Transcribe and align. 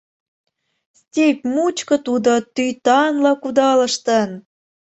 Степь 0.99 1.43
мучко 1.53 1.95
тудо 2.05 2.33
тӱтанла 2.55 3.33
кудалыштын. 3.41 4.29